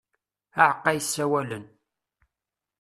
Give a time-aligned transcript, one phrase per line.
[0.63, 1.65] Aɛeqqa yessawalen.